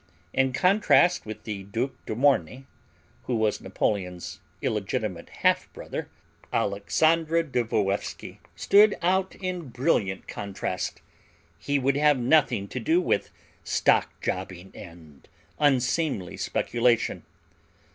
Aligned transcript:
In 0.33 0.51
contrast 0.51 1.27
with 1.27 1.43
the 1.43 1.61
Duc 1.61 1.91
de 2.07 2.15
Morny, 2.15 2.65
who 3.25 3.35
was 3.35 3.61
Napoleon's 3.61 4.39
illegitimate 4.59 5.29
half 5.29 5.71
brother, 5.73 6.09
Alexandre 6.51 7.43
de 7.43 7.63
Walewski 7.63 8.39
stood 8.55 8.95
out 9.03 9.35
in 9.35 9.69
brilliant 9.69 10.27
contrast. 10.27 11.03
He 11.59 11.77
would 11.77 11.97
have 11.97 12.17
nothing 12.17 12.67
to 12.69 12.79
do 12.79 12.99
with 12.99 13.29
stock 13.63 14.09
jobbing 14.23 14.71
and 14.73 15.29
unseemly 15.59 16.35
speculation. 16.35 17.21